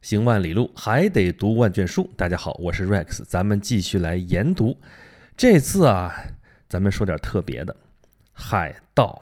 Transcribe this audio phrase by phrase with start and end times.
[0.00, 2.08] 行万里路，还得读万卷书。
[2.16, 4.76] 大家好，我是 Rex，咱们继续来研读。
[5.36, 6.14] 这次啊，
[6.68, 7.74] 咱们说点特别的，
[8.32, 9.20] 海盗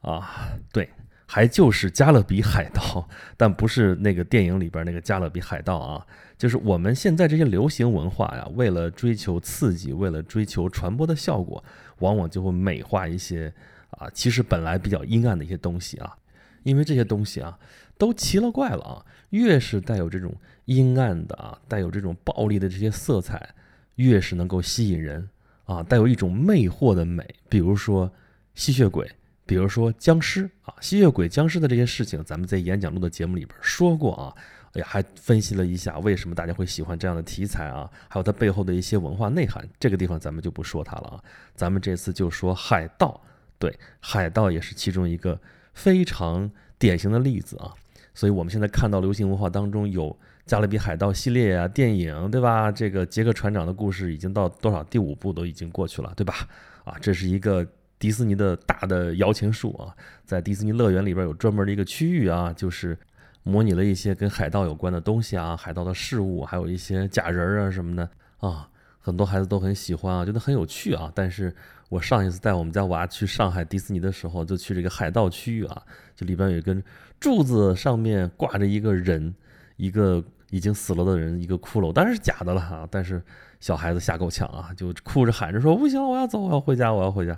[0.00, 0.88] 啊，对，
[1.26, 6.06] 还就是加勒比海盗，但不是那个电影里边那个加勒比海盗啊，
[6.38, 11.62] 就是我们现在这些流行文化呀，为了追求刺激，为了追求传播的效果，
[11.98, 13.52] 往往就会美化一些
[13.90, 16.16] 啊，其实本来比较阴暗的一些东西啊。
[16.64, 17.56] 因为这些东西啊，
[17.96, 19.04] 都奇了怪了啊！
[19.30, 20.34] 越是带有这种
[20.64, 23.48] 阴暗的啊，带有这种暴力的这些色彩，
[23.96, 25.28] 越是能够吸引人
[25.64, 27.26] 啊，带有一种魅惑的美。
[27.48, 28.10] 比如说
[28.54, 29.10] 吸血鬼，
[29.44, 34.34] 比如说僵尸啊，吸血鬼、僵尸的这些事情，咱们在演讲录的节目里边说过啊。
[34.72, 39.66] 哎呀，还分析了一下为什么大家会喜欢这样的题材啊，还有它背后的一些文化内涵。
[39.80, 41.24] 这个地方咱们就不说它了啊，
[41.54, 43.20] 咱们这次就说海盗。
[43.58, 45.38] 对，海盗也是其中一个。
[45.74, 47.72] 非常典型的例子啊，
[48.18, 50.10] 所以我们现在看到流行文化当中有
[50.44, 52.68] 《加勒比海盗》系列啊，电影对吧？
[52.72, 56.34] 这个杰克船长的故事已经到多少第五部都已经过去了，对吧？
[56.82, 57.64] 啊，这是一个
[57.96, 59.94] 迪士尼的大的摇钱树啊，
[60.24, 62.98] 在迪士尼乐园里边有专门的一个区域啊，就是
[63.44, 68.68] 模拟了一些跟海盗有关的东西啊，海盗的事物，还有一些假人啊什么的啊，
[69.08, 71.54] 很多孩子都很喜欢啊，觉得很有趣啊，但是。
[71.90, 75.82] 我上一次带我们家娃去上海迪士尼的时候，就去这个海盗区域啊，
[76.14, 76.84] 就里边有一根
[77.18, 79.34] 柱子，上面挂着一个人，
[79.78, 82.86] 一个已经死了的人，一个骷髅，当然是假的了哈。
[82.90, 83.22] 但是
[83.58, 87.34] 小孩子吓够呛啊，就哭着喊着说：“不行，我要走，我要回家，我要回家。”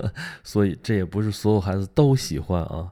[0.42, 2.90] 所以这也不是所有孩子都喜欢啊。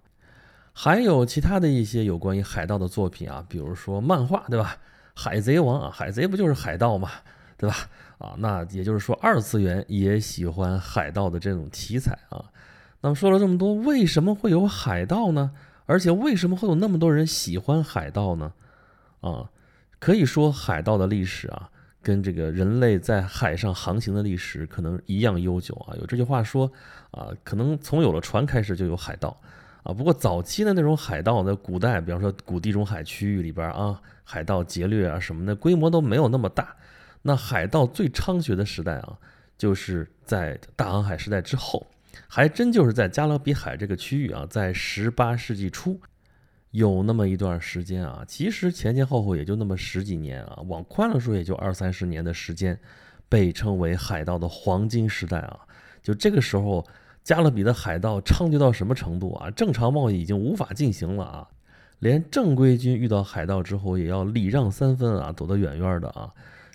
[0.75, 4.77] 还有其他的一些有关于海盗的作品啊，比如说漫画，对吧？
[5.15, 7.11] 海贼王啊，海贼不就是海盗嘛，
[7.57, 7.77] 对吧？
[8.19, 12.45] 啊，那也就是说，二次元也喜欢海盗的这种题材啊。
[13.01, 15.51] 那么说了这么多，为什么会有海盗呢？
[15.87, 18.53] 而且为什么会有那么多人喜欢海盗呢？
[19.21, 19.51] 啊，
[19.99, 21.69] 可以说海盗的历史啊，
[22.03, 25.93] 跟这个人类在海上航行的历史可能一样悠久啊。
[26.01, 26.71] 有这句话说
[27.11, 29.37] 啊，可能从有了船开始就有海盗
[29.83, 29.93] 啊。
[29.93, 36.75] 不过早期的那种海盗，在古代，比方说古地中海区域里边啊，海盗劫掠啊什么的，规模都没有那么大。
[37.27, 39.19] 那海盗最猖獗的时代啊，
[39.57, 41.87] 就是在大航海时代之后，
[42.29, 45.99] 还真就是在加勒比海这个区域啊，在十八世纪初，
[46.73, 52.79] 有那么一段时间啊，其实前前后后也就那么十几年啊，往宽了说也就二三十年的时间，
[53.27, 55.61] 被称为海盗的黄金时代啊。
[56.03, 56.87] 就这个时候，
[57.23, 59.51] 加勒比的海盗猖獗到什么程度啊？
[59.53, 61.49] 正常贸易已经无法进行了啊，
[62.01, 66.31] 连正规军遇到海盗之后也要礼让三分啊，躲得远远的啊。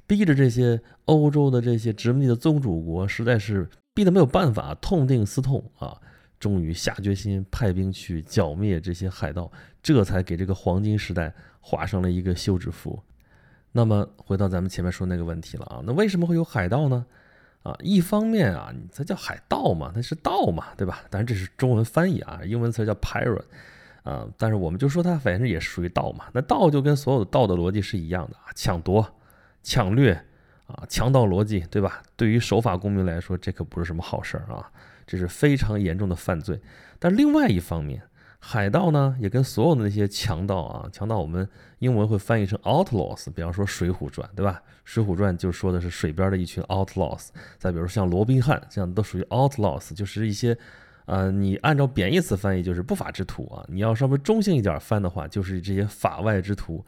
[0.09, 5.96] 逼着这些欧洲的这些殖民地的宗主国，实在是逼得没有办法，痛定思痛啊，
[6.40, 9.52] 终于下决心派兵去剿灭这些海盗，
[9.84, 11.31] 这才给这个黄金时代
[11.62, 13.00] 画上了一个休止符。
[13.72, 17.06] 那么回到咱们前面说那个问题了啊，那为什么会有海盗呢？
[17.62, 21.03] 啊，一方面啊，它叫海盗嘛，它是盗嘛，对吧？
[21.12, 23.44] 当然这是中文翻译啊，英文词叫 pirate
[24.02, 26.26] 啊，但是我们就说它反正也属于盗嘛。
[26.34, 29.08] 那盗就跟所有的盗的逻辑是一样的啊，抢夺。
[29.69, 30.19] 抢掠
[30.66, 32.02] 啊，强盗逻辑，对吧？
[32.16, 34.72] 对于守法公民来说，这可不是什么好事儿啊，
[35.06, 36.59] 这是非常严重的犯罪。
[36.97, 38.02] 但另外一方面，
[38.40, 41.47] 海盗呢，也跟所有的那些强盗啊，强盗我们
[41.78, 44.59] 英文会翻译成 outlaws，比方说《水浒传》，对吧？
[44.84, 47.28] 《水浒传》就说的是水边的一群 outlaws。
[47.59, 50.58] 再比如像罗宾汉，这样都属于 outlaws，就是一些，
[51.06, 53.63] 呃，你按照贬义词翻译就是不法之徒啊。
[53.68, 56.84] 你要稍微中性一点翻的话，就是这些法外之徒。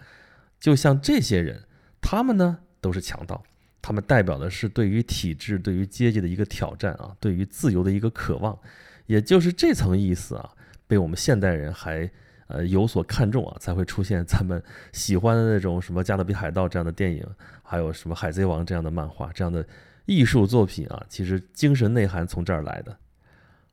[0.60, 1.62] 就像这些人。
[2.04, 3.42] 他们呢都是强盗，
[3.82, 8.58] 他们代表的是对于体制、对于阶级的一个挑战啊，对于自由的一个渴望，
[9.06, 10.50] 也就是这层意思啊，
[10.88, 12.10] 被我们现代人还
[12.48, 17.24] 呃有所看重啊，才会出现咱们喜欢的那种什么《加勒比海盗》这样的电影，
[17.62, 19.66] 还有什么《海贼王》这样的漫画、这样的
[20.06, 22.98] 艺术作品啊，其实精神内涵从这儿来的。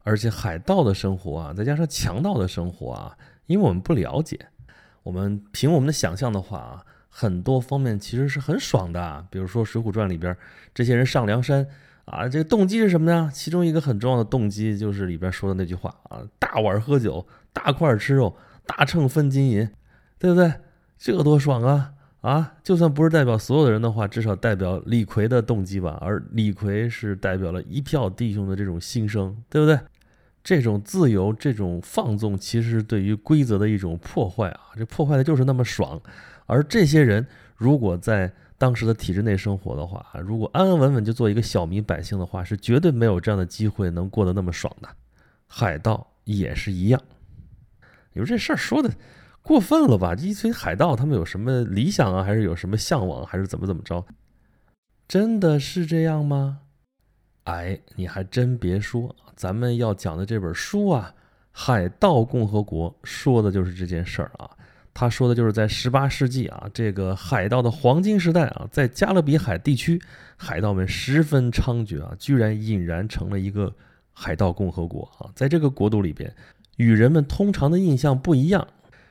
[0.03, 3.17] 而且海盗的生活啊，再加上强盗的生活啊，
[3.47, 4.39] 因为我们不了解，
[5.03, 6.85] 我们凭我们的想象的话啊。
[7.21, 10.37] 很多方面其实是很爽的，比如说《水浒传》里边
[10.73, 11.67] 这些人上梁山
[12.05, 13.29] 啊，这个动机是什么呢？
[13.35, 19.69] 其中一个很重要的动机就是里边说的那句话啊：“大碗喝酒，大块吃肉，大秤分金银，
[20.17, 20.53] 对不对？
[20.97, 21.91] 这多爽啊！
[22.21, 25.99] 啊，就算不是代表所有的人的话，至少代表李逵的动机吧。
[26.01, 29.77] 而李逵是代表了一票弟兄的这种心声，对不对？
[30.49, 34.73] 这种自由，这种放纵，其实是对于规则的一种破坏啊！
[34.79, 36.01] 这破坏的就是那么爽。”
[36.49, 44.89] 而这些人如果在当时的体制内生活的话，如果安安稳稳就做一个小民百姓的话，是绝对没有这样的机会能过得那么爽的。
[45.47, 46.99] 海盗也是一样。
[48.15, 48.91] 你说这事儿说的
[49.43, 50.15] 过分了吧？
[50.15, 52.25] 一群海盗，他们有什么理想啊？
[52.25, 53.27] 还是有什么向往？
[53.27, 54.03] 还是怎么怎么着？
[55.07, 56.61] 真的是这样吗？
[57.49, 61.15] 哎，你还真别说，咱们要讲的这本书啊，
[61.51, 64.51] 《海盗共和国》说的就是这件事儿啊。
[64.93, 69.99] 他说的就是在十八世纪啊，这个海盗的黄金时代啊，在加勒比海地区，
[70.37, 73.75] 海盗们十分猖獗啊，居然引燃成了一个
[74.13, 75.31] 海盗共和国啊。
[75.35, 76.31] 在这个国度里边，
[76.77, 78.69] 与人们通常的印象不一样，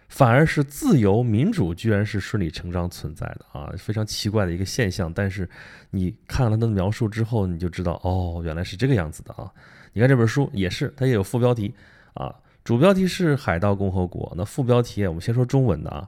[0.08, 5.12] 反而是自由民主居然是顺理成章存在的啊，非常奇怪的一个现象。
[5.14, 5.50] 但是
[5.92, 9.52] 你看了他的描述之后，你就知道哦，原来是这个样子的啊。
[9.94, 11.74] 你看这本书也是，它也有副标题
[12.14, 12.34] 啊。
[12.64, 16.08] 主标题是海盗共和国，那副标题我们先说中文的啊，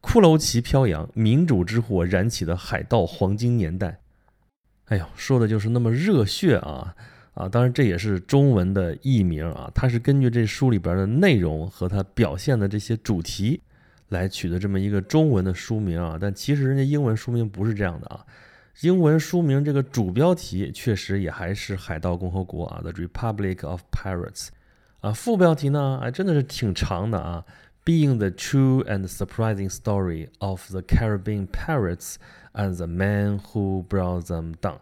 [0.00, 4.00] 骷髅旗飘扬，民主之火燃起的海盗黄金年代。
[4.86, 6.94] 哎呦，说的就是那么热血啊
[7.38, 7.48] 啊！
[7.48, 13.60] 当然这也是中文的译名啊，它是根据这书里边的内容和它表现的这些主题
[14.08, 16.18] 来取的这么一个中文的书名啊。
[16.20, 18.26] 但其实人家英文书名不是这样的啊，
[18.80, 24.48] 英文书名这个主标题确实也还是海盗共和国啊，The Republic of Pirates。
[25.00, 27.44] 啊，副标题呢，哎，真的是挺长的啊。
[27.84, 32.16] Being the true and surprising story of the Caribbean pirates
[32.52, 34.80] and the man who brought them down。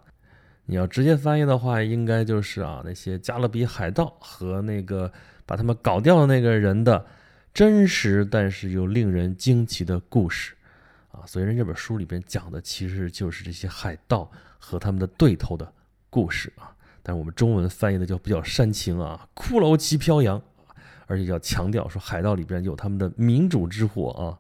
[0.67, 5.11] 你要直接翻译的话，应该就是啊，那些加勒比海盗和那个
[5.47, 7.07] 把他们搞掉的那个人的
[7.55, 10.55] 真实，但是又令人惊奇的故事
[11.13, 11.25] 啊。
[11.27, 15.73] 所以，人这本书里边讲的其实就是这些海盗和他们的对头的
[16.11, 16.75] 故事啊。
[17.03, 20.43] 但是我们中文翻译的就比较煽情啊，骷髅旗飘扬，
[21.07, 24.35] 而且要强调说海盗里边有他们的民主之火啊，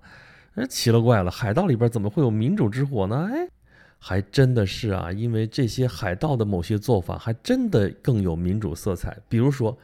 [0.56, 3.31] 哎，奇了怪了，海盗里边怎么会有民主之火呢？
[3.32, 3.49] 哎，
[3.98, 9.76] 还真的是啊，因为这些海盗的某些做法还真的更有民主色彩，比如说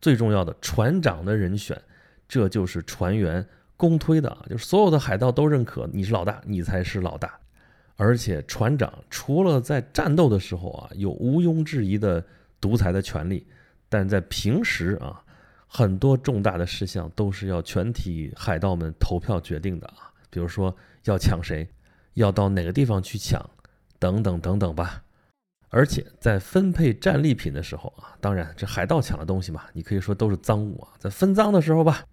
[0.00, 1.80] 最重要的船长的人选，
[2.28, 3.46] 这就是船员
[3.76, 7.38] 公推的啊，就是所有的海盗都认可你是老大，你才是老大。
[7.96, 12.24] 而且船长除了在战斗的时候啊，有毋庸置疑的
[12.60, 13.46] 独裁的权利，
[13.88, 15.22] 但在平时啊，
[15.66, 20.10] 很多重大的事项都是要全体海盗们投票决定的啊。
[20.30, 20.74] 比如说
[21.04, 21.68] 要抢谁，
[22.14, 23.44] 要到哪个地方去抢，
[24.00, 25.04] 等等等等吧。
[25.68, 32.04] 而且在分配战利品的时候啊，当然这海盗抢的东西嘛，你可以说都是赃物啊，在分赃的时候吧。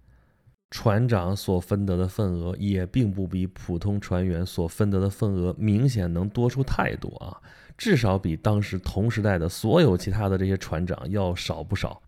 [0.70, 7.40] 船长所分得的份额也并不比普通船员所分得的份额明显能多出太多啊，
[7.76, 12.00] 至少比当时同时代的所有其他的这些船长要少不少。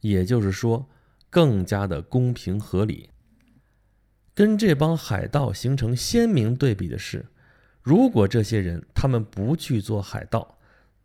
[0.00, 0.88] 也就是说，
[1.28, 3.10] 更加的公平合理。
[4.34, 7.26] 跟这帮海盗形成鲜明对比的是，
[7.86, 10.56] 如果这些人他们不去做海盗，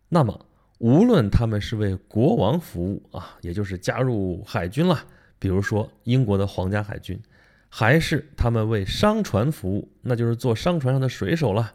[0.09, 0.47] 那么
[0.79, 5.05] 无论他们是为国王服务啊，也就是加入海军了。
[5.37, 7.21] 比如说英国的皇家海军，
[7.69, 11.71] 还是他们为商船服务，那就是做商船上的水手了，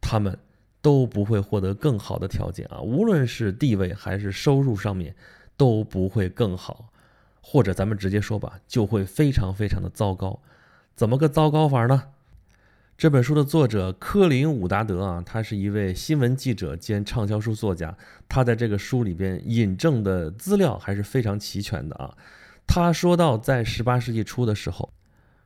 [0.00, 0.38] 他们
[0.80, 5.12] 都不会获得更好的条件啊，无论是地位还是收入上面
[5.56, 6.92] 都不会更好，
[7.40, 10.40] 或者咱们直接说吧，就会非常非常的糟糕。
[10.94, 12.04] 怎么个糟糕法呢？
[13.00, 17.96] 这本书的作者科林·伍达德啊，他是一位新闻记者兼畅销书作家，
[18.28, 22.14] 他在这个书里边引证的资料还是非常齐全的啊。
[22.66, 24.92] 他说到，在十八世纪初的时候，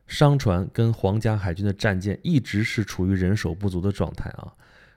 [0.05, 4.51] 商船跟皇家海军的战舰一直是处于人手不足的状态啊。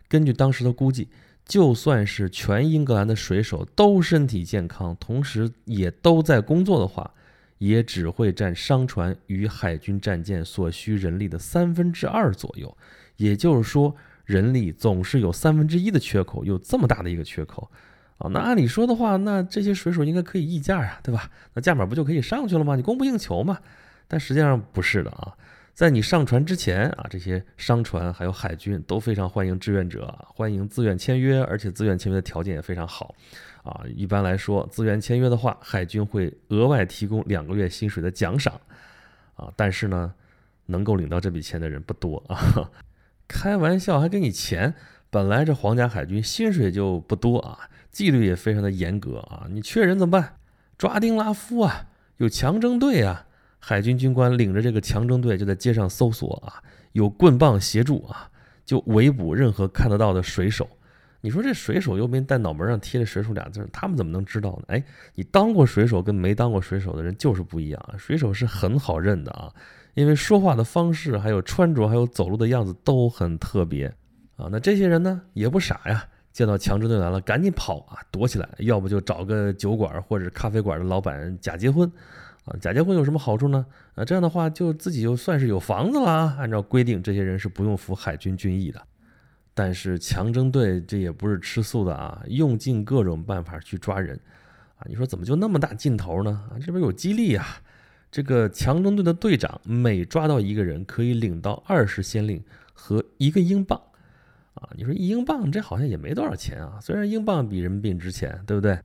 [0.09, 1.09] 根据当时的估计，
[1.45, 7.09] 就算是全英格兰的水手都身体健康，同时也都在工作的话，
[7.59, 12.77] 也只会占商船与海军战舰所需人力的三分之二左右。
[13.17, 17.71] 也就是说，人力总是有三分之一的缺口，有这么大的一个缺口。
[18.19, 21.31] 啊，那按理说的话，那这些水手应该可以议价呀，对吧？
[21.55, 22.75] 那价码不就可以上去了吗？
[22.75, 23.59] 你供不应求嘛。
[24.09, 25.37] 但实际上不是的啊，
[25.73, 33.15] 在你上船之前啊，这些商船还有海军都非常欢迎志愿者，欢迎自愿签约，而且自愿签约的条件也非常好。
[33.69, 38.59] 啊，一般来说，自愿签约的话，海军会额外提供两个月薪水的奖赏。
[39.35, 40.15] 啊，但是呢，
[40.67, 42.71] 能够领到这笔钱的人不多啊。
[43.29, 44.75] 开玩笑，还给你钱？
[45.11, 47.69] 本来这皇家海军薪水就不多啊。
[47.91, 49.47] 纪律也非常的严格啊！
[49.51, 50.37] 你缺人怎么办？
[50.77, 51.87] 抓丁拉夫啊，
[52.19, 53.27] 有强征队啊！
[53.59, 58.31] 海军军官领着这个强征队就在街上搜索啊，有棍棒协助啊，
[58.65, 60.69] 就围捕任何看得到的水手。
[61.21, 64.65] 你说这水手又没在脑门上贴着“水手”俩字，他们怎么能知道呢？
[64.69, 64.85] 哎，
[65.15, 67.97] 你当过水手跟没当过水手的人就是不一样啊。
[67.99, 69.53] 水手是很好认的啊，
[69.95, 73.87] 因为说话的方式、还有穿着、还有走路的样子都很特别
[74.37, 74.49] 啊。
[74.51, 76.07] 那这些人呢，也不傻呀。
[76.31, 81.91] 见到强制队来了，赶紧跑啊，躲起来，要不就找个酒馆或者咖啡馆的老板假结婚，
[82.45, 83.67] 啊，假结婚有什么好处呢？
[83.97, 86.37] 啊，这样的话就自己就算是有房子了啊。
[86.39, 88.81] 按照规定，这些人是不用服海军军役的。
[89.59, 94.17] 但是强征队这也不是吃素的啊，用尽各种办法去抓人
[94.77, 94.87] 啊。
[94.87, 96.49] 你说怎么就那么大劲头呢？
[96.49, 97.45] 啊，这边有激励啊。
[98.09, 102.41] 这个强征队的队长每抓到一个人，可以领到二十先令
[102.73, 103.83] 和一个英镑
[104.55, 104.71] 啊。
[104.77, 108.79] 你说一英镑这好像也没多少钱啊，虽然英镑比人民币值钱，对不对？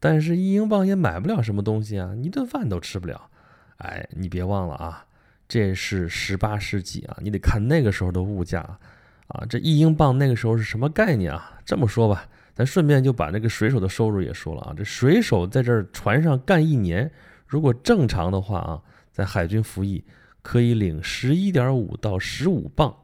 [0.00, 3.30] 但是，一英镑也买不了什么东西啊，一顿饭都吃不了。
[3.76, 5.06] 哎，你别忘了啊，
[5.46, 8.80] 这是十八世纪啊，你得看那个时候的物价。
[9.28, 11.58] 啊这一英镑那个时候是什么概念啊？
[11.64, 14.74] 这么说吧，咱顺便就把那个水手的收入也说了啊。
[14.76, 17.10] 这水手在这船上干一年，
[17.46, 18.82] 如果正常的话啊，
[19.12, 20.04] 在海军服役
[20.42, 22.94] 可以领十一点五到十五镑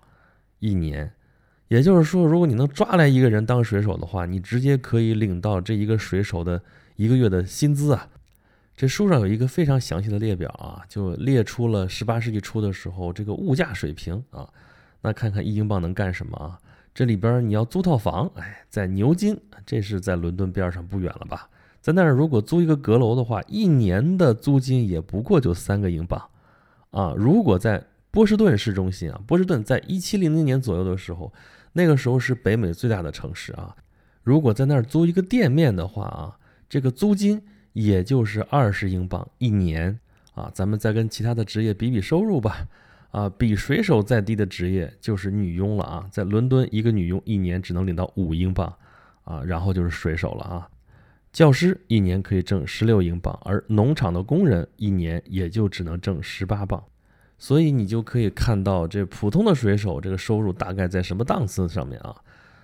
[0.58, 1.12] 一年。
[1.68, 6.60] 也就是说，如果你能抓来一个人当水手的话，你直接可以领到这一个水手的。
[6.96, 8.08] 一个月的薪资啊，
[8.76, 14.48] 这书上有一个非常详细的列表啊，就列出了十八世纪初的时候这个物价水平啊。
[15.04, 16.58] 那看看一英镑能干什么啊？
[16.94, 21.48] 这里边你要租套房，哎，在牛津，这是在伦敦边上不远了吧？
[21.82, 26.28] 在那儿如果租一个阁楼的话，一年的租金也不过就三个英镑
[26.90, 27.12] 啊。
[27.16, 31.30] 如果在波士顿市中心啊，波士顿在一七零零年左右的时候，
[31.74, 33.76] 那个时候是北美最大的城市啊。
[34.22, 36.38] 如果在那儿租一个店面的话啊。
[36.66, 37.40] 这个租金
[37.72, 40.00] 也就是二十英镑一年
[40.34, 42.66] 啊，咱们再跟其他的职业比比收入吧。
[43.14, 48.66] 啊，比水手再低的职业就是女佣了啊，在伦敦一个女佣一年只能领到五英镑
[49.22, 50.68] 啊，然后就是水手了啊。
[51.32, 56.82] 教师一年可以挣十六英镑，而农场的工人一年也就只能挣十八镑。
[57.38, 62.16] 所以你就可以看到这普通的水手这个收入大概在什么档次上面啊。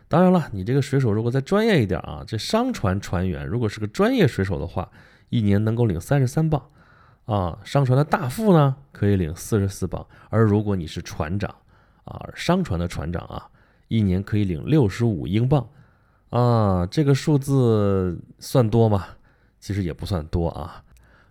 [0.08, 4.90] 当然了，你这个水手如果再专业一点啊，这商船船员如果是个专业水手的话，
[5.28, 6.60] 一年能够领三十三磅，
[7.30, 11.54] 啊，商船的大副呢可以领四十四磅，而如果你是船长，
[12.02, 13.48] 啊，商船的船长啊，
[13.86, 15.64] 一年可以领六十五英镑，
[16.30, 19.06] 啊，这个数字算多吗？
[19.60, 20.82] 其实也不算多啊。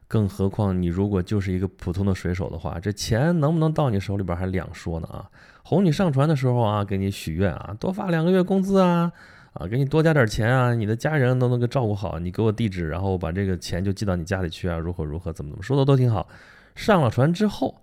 [0.07, 5.29] 更何况你如果就是一个普通的水手的话，这钱能不能到你手里边还两说呢啊！
[5.63, 9.11] 哄你上船的时候啊，给你许愿啊，多发两个月工资啊，
[9.59, 16.29] 啊，给你多加点钱啊，你的家人都能够照顾好，你给我地址，然后我把这个钱就寄到你家里去啊，如何如何，怎么怎么说的都挺好。
[16.75, 17.81] 上了船之后，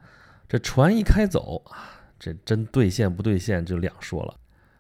[0.48, 4.34] 这船一开走啊，这真兑现不兑现就两说了。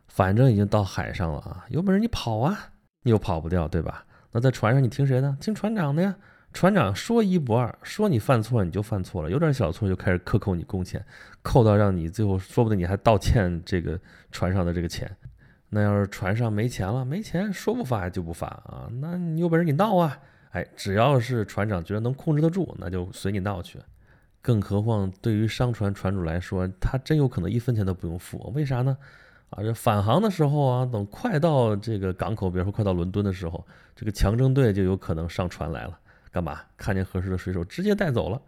[0.08, 2.70] 反正已经到海上了啊，有本事你跑啊，
[3.02, 4.06] 你又跑不掉，对吧？
[4.32, 5.36] 那在船上你听谁的？
[5.38, 6.16] 听船长的呀。
[6.54, 11.04] 船长说一不二，说你犯错你就犯错了，有点小错就开始克扣你工钱，
[11.42, 14.00] 扣到让你最后说不定你还倒欠这个
[14.32, 15.14] 船上的这个钱。
[15.68, 20.18] 那要是船上没钱了，没钱说不发就不发啊，那你有本事你闹啊！
[20.52, 23.78] 哎，只要是船长觉得能控制得住，那就随你闹去。
[24.40, 28.96] 更何况对于商船船主来说，他真有可能一分钱都不用付，为啥呢？
[29.50, 35.98] 啊，这返航的时候啊，等快到这个港口，比如说快到伦敦的时候，这个强征队就有可能上船来了。
[36.30, 36.60] 干嘛？
[36.76, 38.40] 看见合适的水手，直接带走了，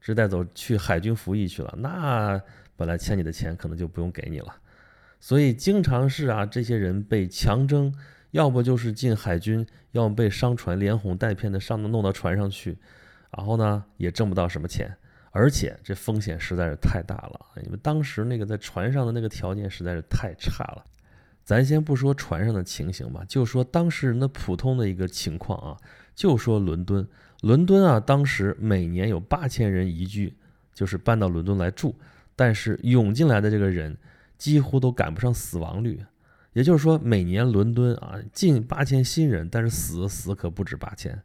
[0.00, 1.74] 直接带走去海军服役去了。
[1.76, 2.40] 那
[2.76, 4.54] 本来欠你的钱可能就不用给你了。
[5.20, 7.94] 所以经常是啊，这些人被强征，
[8.30, 12.76] 要不就是进海军，要么被商船连哄带骗的上弄到船上去，
[13.30, 14.92] 然后呢也挣不到什么钱，
[15.30, 17.40] 而且这风险实在是太大了。
[17.64, 20.84] 因为当时那个在船上的那个条件实在是太差了。
[21.42, 25.76] 咱先不说船上的情形吧，就说当事人的普通的一个情况啊，
[26.14, 27.06] 就说伦敦。
[27.42, 30.32] 伦敦啊，当时每年有八千人移居，
[30.72, 31.94] 就是搬到伦敦来住。
[32.36, 33.96] 但是涌进来的这个人
[34.40, 36.02] 几乎都赶不上死亡率，
[36.54, 41.22] 也就是说，每年伦敦啊近八千新人，但是死死可不止八千，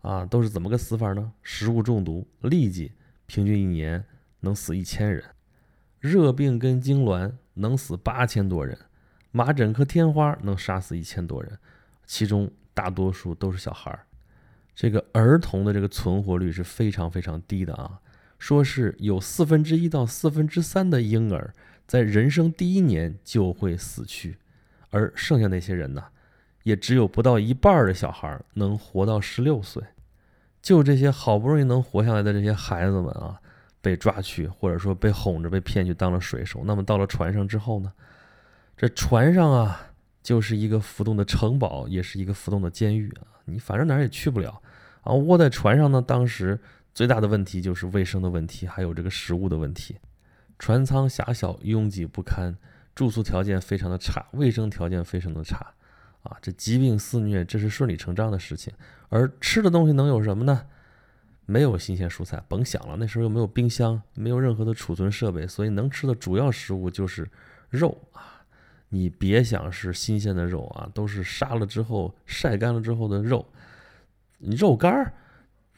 [0.00, 1.32] 啊，都是怎么个死法呢？
[1.42, 2.92] 食物中毒、痢疾，
[3.26, 4.02] 平均一年
[4.40, 5.22] 能死一千人；
[6.00, 8.74] 热病跟痉挛能死八千多人；
[9.32, 11.58] 麻疹和天花能杀死一千多人，
[12.06, 14.06] 其中大多数都是小孩儿。
[14.74, 18.00] 这个儿童的这个存活率是非常非常低的啊，
[18.38, 21.54] 说是有四分之一到四分之三的婴儿
[21.86, 24.36] 在人生第一年就会死去，
[24.90, 26.02] 而剩下那些人呢，
[26.64, 29.82] 也只有不到一半的小孩能活到十六岁。
[30.60, 33.40] 就这些好不容易能活下来的这些孩子们啊，
[33.80, 36.62] 被抓去，或者说被哄着被骗去当了水手。
[36.64, 37.92] 那么到了船上之后呢，
[38.76, 39.80] 这船上啊，
[40.24, 44.60] 就是一个浮动的城堡，也是一个浮动的监狱啊，你反正哪儿也去不了。
[45.02, 46.58] 啊，窝在船上呢，当时
[46.92, 49.94] 最大的问题就是卫生的问题，还有这个食物的问题。
[50.58, 52.56] 船舱狭小，拥挤不堪，
[52.94, 55.74] 住宿条件非常的差，卫生条件非常的差。
[56.22, 58.72] 啊，这疾病肆虐，这是顺理成章的事情。
[59.08, 60.66] 而吃的东西能有什么呢？
[61.44, 62.96] 没有新鲜蔬菜，甭想了。
[62.98, 67.30] 那时候又没有冰箱，没有任何的储存设备，所以能吃的主要食物就是
[67.70, 68.42] 肉啊。
[68.88, 73.46] 你别想是新鲜的肉啊，都是杀了之后晒干了之后的肉。
[74.38, 75.14] 你肉干儿，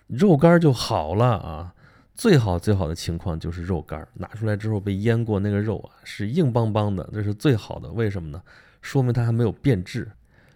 [0.07, 1.75] 肉干儿就好了啊。
[2.19, 7.89] 最好最好的情况就是肉干儿拿出来之后被腌过，那个肉啊是硬邦邦的，这是最好的。
[7.93, 8.43] 为什么呢？
[8.83, 10.11] 说明它还没有变质。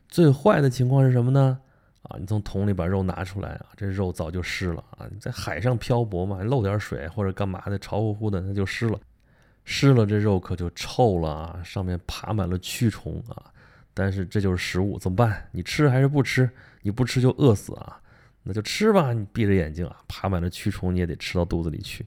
[0.08, 1.56] 最坏的情况是什么呢？
[2.02, 5.06] 啊，你从桶里把肉拿出来啊，这肉早就湿了啊！
[5.08, 8.98] 你在海上漂泊嘛，漏点水或者干嘛的，潮乎乎的，那就湿了，
[9.64, 13.40] 湿了这肉可就臭了啊，上面爬满了蛆虫啊。
[13.94, 15.48] 但是这就是食物，怎么办？
[15.52, 16.50] 你吃还是不吃？
[16.82, 18.00] 你不吃就饿死啊！
[18.42, 22.04] 那就吃吧，你闭着眼睛啊，爬满了蛆虫你也得吃到肚子里去。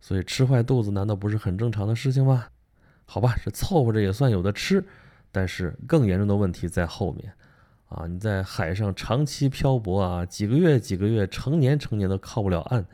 [0.00, 2.46] 所以吃坏肚子难道不是很正常的事情吗？
[3.06, 4.84] 好吧，这凑合着也算有的吃，
[5.32, 7.32] 但是更严重的问题在后面。
[7.88, 12.84] 啊，你在海上长期漂泊啊，几个月、几个月、成年、成年都靠不了岸，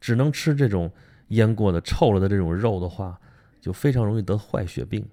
[0.00, 0.90] 只能吃这种
[1.28, 3.18] 腌过的、臭了的这种肉的话，
[3.60, 5.06] 就非常容易得坏血病。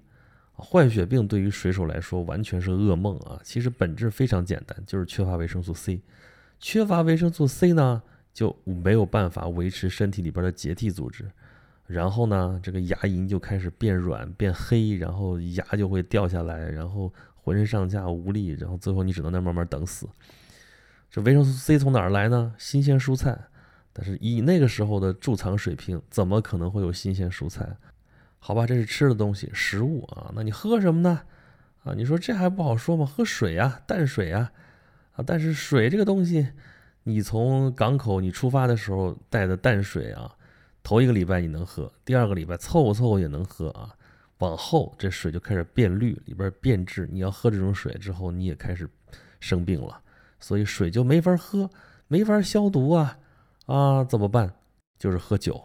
[0.56, 3.40] 坏血病对于水手来说完全是噩梦啊！
[3.42, 6.00] 其实本质非常简单，就是缺乏维生素 C。
[6.64, 8.02] 缺乏维生素 C 呢，
[8.32, 11.30] 就没有办法维持身体里边的结缔组织，
[11.86, 17.12] 然后呢，这个牙龈就开始变软、变黑，然后牙就会掉下来，然后。
[17.36, 20.08] 浑身上下无力，然后最后你只能在慢慢等死。
[21.10, 22.54] 这维生素 C 从哪儿来呢？
[22.56, 23.38] 新鲜蔬菜。
[23.92, 27.76] 但是以那个时候的贮藏水平，怎么可能会有新鲜蔬菜？
[28.38, 30.32] 好吧，这是吃的东西，食物啊。
[30.34, 31.20] 那你喝什么呢？
[31.82, 33.04] 啊，你说这还不好说吗？
[33.04, 34.50] 喝水啊，淡水啊。
[35.14, 36.46] 啊，但是水这个东西，
[37.02, 40.32] 你从港口你出发的时候带的淡水啊，
[40.82, 43.94] 头一个礼拜你能喝，第二个礼拜凑合凑合也能喝啊。
[44.38, 47.08] 往后这水就开始变绿，里边变质。
[47.10, 48.86] 你要喝这种水之后，你也开始
[49.38, 50.00] 生病了，
[50.40, 51.70] 所以水就没法喝，
[52.08, 53.16] 没法消毒啊
[53.66, 54.04] 啊！
[54.04, 54.52] 怎么办？
[54.98, 55.62] 就是喝酒，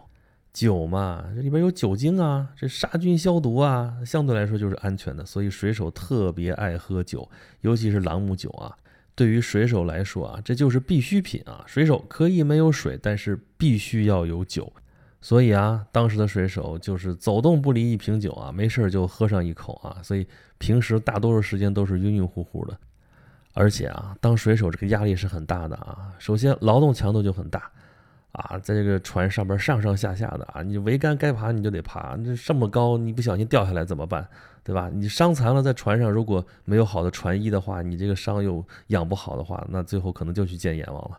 [0.52, 5.26] 酒嘛，这里边有酒精啊，这杀菌消毒啊，相对来说就是安全的。
[5.26, 7.28] 所以水手特别爱喝酒，
[7.62, 8.74] 尤其是朗姆酒啊。
[9.20, 11.62] 对于水手来说啊，这就是必需品啊。
[11.66, 14.72] 水手可以没有水，但是必须要有酒。
[15.20, 19.98] 所以啊，当时的水手就是走动不离一瓶酒啊，没事就喝上一口啊。
[20.02, 22.74] 所以平时大多数时间都是晕晕乎乎的。
[23.52, 26.14] 而且啊，当水手这个压力是很大的啊。
[26.18, 27.70] 首先劳动强度就很大
[28.32, 34.26] 啊，在这个船上边上上下下的啊，你桅杆该爬你就得爬，这这么高，你不小心掉下来怎么办？
[34.62, 34.90] 对吧？
[34.92, 41.18] 你伤残了，在船上如果没有好的船医的话，你这个伤又养不好的话，那最后可能就去见阎王了。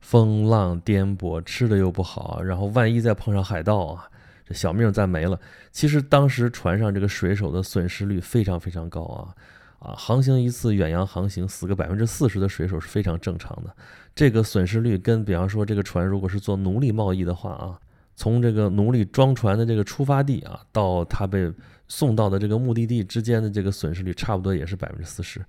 [0.00, 4.08] 风浪颠簸，吃的又不好，然后万一再碰上海盗啊，
[4.44, 5.38] 这小命再没了。
[5.70, 9.34] 其实当时船上这个水手的损失率非常非常高啊
[9.82, 13.74] 啊，航行一次远洋航行死个百分之四十的水手是非常正常的。
[14.14, 17.80] 这个损失率跟比方说这个船如果是做奴隶贸易的话啊，
[18.14, 21.52] 从这个奴隶装船的这个出发地啊，到他被
[21.88, 25.44] 送到的这个目的地之间的这个损失率差不多也是百分之四十。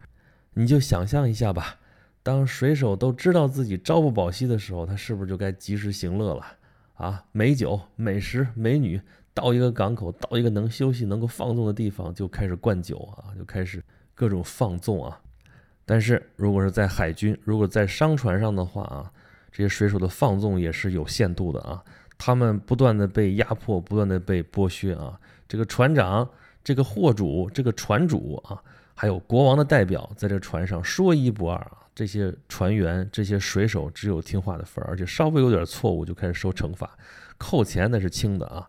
[0.55, 1.79] 你就想象一下吧。
[2.23, 6.45] 当水手都知道自己朝不保夕的时候，他是不是就该及时行乐了？
[6.93, 9.01] 啊，美酒、美食、美女，
[9.33, 13.83] 到一个港口，到一个能休息、能够放纵的地方，就开始灌酒啊，就开始
[14.13, 15.19] 各种放纵啊。
[15.85, 19.11] 但是如果是在海军，如果在商船上的话啊，
[19.51, 21.83] 这些水手的放纵也是有限度的啊。
[22.17, 25.19] 他们不断的被压迫，不断的被剥削啊。
[25.47, 26.27] 这个船长、
[26.63, 28.61] 这个货主、这个船主啊，
[28.95, 31.79] 还有国王的代表，在这船上说一不二啊。
[31.95, 36.89] 这些船员、这些水手只有听话的份儿，而且稍微有点错误就开始受惩罚，
[37.37, 38.67] 扣钱那是轻的啊，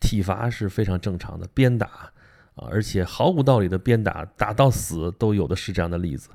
[0.00, 2.10] 体罚是非常正常的，鞭打
[2.54, 6.30] 啊，而且毫无道理的鞭打，打到死都有的是这样的例子。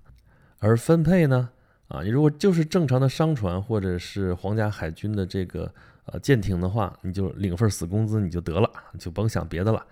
[0.60, 1.49] 而分配呢，
[1.88, 5.71] 啊，你如果就是正常的商船或者是皇家海军的这个
[6.06, 9.86] 呃舰艇的话，你就领份死工资你就得了，就甭想别的了。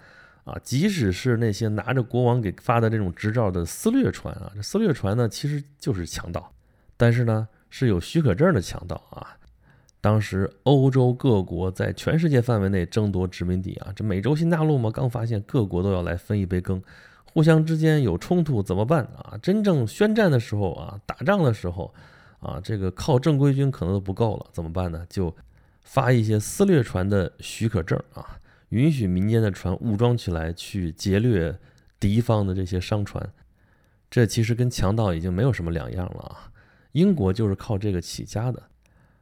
[0.44, 6.52] 啊，即使是那些拿着国王给发的这种执照的私掠船啊，这私掠船呢其实就是强盗，
[6.98, 9.38] 但是呢是有许可证的强盗啊。
[10.06, 16.80] 当时欧洲各国在全世界范围内争夺殖民地啊，这美洲新大陆嘛，刚发现，各国都要来分一杯羹，
[17.34, 19.36] 互相之间有冲突怎么办啊？
[19.42, 21.92] 真正宣战的时候啊，打仗的时候
[22.38, 25.04] 啊，这个靠正规军可能都不够了，怎么办呢？
[25.10, 25.36] 就
[25.82, 28.38] 发一些私掠船的许可证啊。
[28.70, 31.58] 允许民间的船武装起来去劫掠
[32.00, 33.28] 敌方的这些商船，
[34.12, 36.52] 这其实跟强盗已经没有什么两样了啊！
[36.92, 38.62] 英国就是靠这个起家的。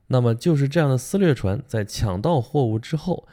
[0.07, 3.27] 那么就是这样的私掠船在抢到货物之后，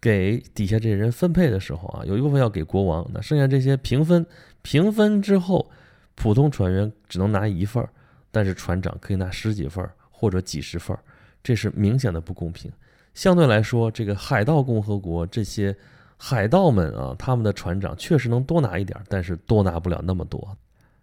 [0.00, 4.26] 给底下这些人分配的时候啊，有一部分要给国王，那剩下这些平分，
[4.62, 5.70] 平分之后，
[6.14, 7.88] 普通船员只能拿一份儿，
[8.30, 11.02] 但是船长可以拿十几份儿或者几十份儿。
[11.42, 12.70] 这是明显的不公平。
[13.14, 15.74] 相对来说，这个海盗共和国这些
[16.18, 20.56] 海盗们啊，他们的船长确实能多拿一点，但是多拿不了那么多。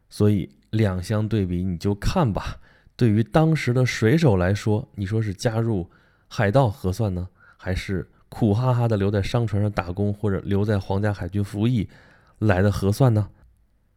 [0.10, 2.60] 所以两相对比，你就看吧。
[2.96, 5.90] 对于当时的水手来说，你说是加入
[6.28, 7.28] 海盗合算呢，
[7.58, 11.90] 还是苦哈哈的留在商船上打工，或者留在皇家海军服役
[12.40, 13.30] 来的合算呢？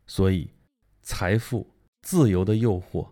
[0.07, 0.51] 所以，
[1.03, 1.67] 财富、
[2.03, 3.09] 自由的诱惑，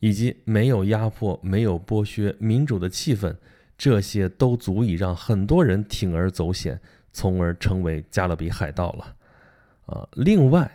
[0.00, 3.34] 以及没有压迫、没有剥削、民主的气氛，
[3.78, 6.78] 这些都足以让很多人铤而走险，
[7.12, 9.16] 从而成为加勒比海盗了。
[9.86, 10.70] 啊，另外，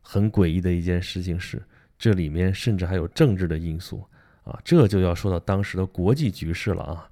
[0.00, 1.62] 很诡异的一件事情是。
[2.02, 4.02] 这里面甚至还有政治的因素
[4.42, 7.08] 啊，这就要说到当时的国际局势了啊。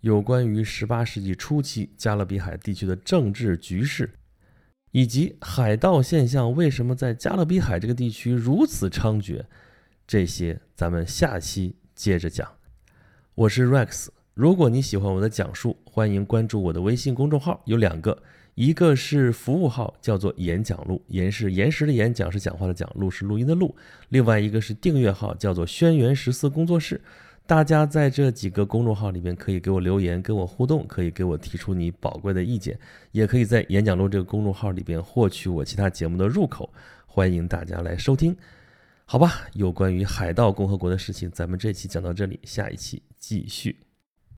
[0.00, 4.08] 有关于十八世纪初期加勒比海地区的政治局势，
[4.90, 9.44] 以及海盗现象为什么在加勒比海这个地区如此猖獗，
[10.06, 12.50] 这些咱们下期接着讲。
[13.34, 18.22] 我是 Rex，如果你喜欢我的讲述，欢迎关注我的微信公众号，有两个。
[18.56, 23.76] 一个是服务号，叫做“演讲录”，言是岩石的演，讲是讲话的讲，录是录音的录。
[24.08, 26.98] 另外一个是订阅号，叫做“轩辕十四工作室”。
[27.46, 32.78] 大家在这几个公众号里面可以给我留言，跟我互动，可以给我提出你宝贵的意见，
[33.12, 36.72] 也可以在“演讲录”这个公众号里边获取我其他节目的入口。
[37.04, 38.34] 欢迎大家来收听，
[39.04, 39.42] 好吧？
[39.52, 43.85] 有关于海盗共和国的事情，咱们这期讲到这里，下一期继续。